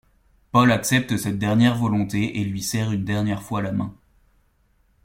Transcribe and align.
Paul 0.51 0.71
accepte 0.71 1.15
cette 1.17 1.37
dernière 1.37 1.77
volonté 1.77 2.39
et 2.39 2.43
lui 2.43 2.63
serre 2.63 2.91
une 2.91 3.05
dernière 3.05 3.43
fois 3.43 3.61
la 3.61 3.71
main. 3.71 3.93